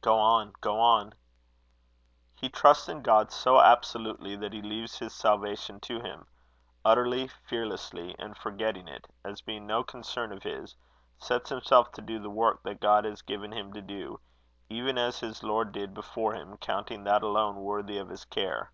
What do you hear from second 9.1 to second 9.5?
as